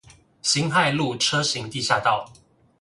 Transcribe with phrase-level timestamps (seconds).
[0.41, 2.33] 辛亥路車行地下道